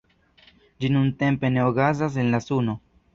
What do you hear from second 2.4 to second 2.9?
Suno.